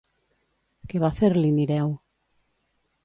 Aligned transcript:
Què 0.93 1.01
va 1.05 1.11
fer-li 1.19 1.53
Nireu? 1.59 1.93